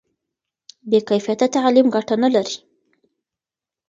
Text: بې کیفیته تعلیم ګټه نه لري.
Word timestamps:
بې 0.89 0.99
کیفیته 1.09 1.47
تعلیم 1.55 1.87
ګټه 1.95 2.15
نه 2.23 2.29
لري. 2.35 2.57